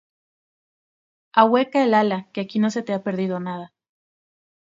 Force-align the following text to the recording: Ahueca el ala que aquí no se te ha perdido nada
Ahueca 1.31 1.83
el 1.83 1.93
ala 1.93 2.27
que 2.33 2.41
aquí 2.41 2.57
no 2.57 2.71
se 2.71 2.81
te 2.81 2.91
ha 2.91 3.03
perdido 3.03 3.39
nada 3.39 3.71